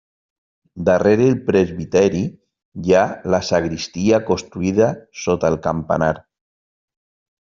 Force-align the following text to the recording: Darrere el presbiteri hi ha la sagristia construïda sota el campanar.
Darrere 0.87 1.25
el 1.31 1.35
presbiteri 1.49 2.21
hi 2.85 2.95
ha 2.95 3.03
la 3.33 3.41
sagristia 3.49 4.21
construïda 4.31 4.89
sota 5.25 5.53
el 5.55 5.59
campanar. 5.67 6.11